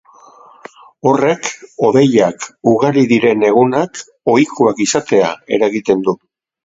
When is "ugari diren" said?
2.71-3.45